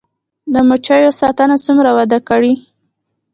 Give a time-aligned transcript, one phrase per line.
[0.53, 2.53] د مچیو ساتنه څومره وده کړې؟